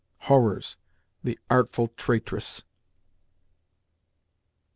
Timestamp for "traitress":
1.89-2.63